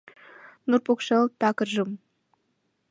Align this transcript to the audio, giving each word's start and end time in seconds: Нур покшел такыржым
Нур 0.69 0.81
покшел 0.85 1.25
такыржым 1.41 1.89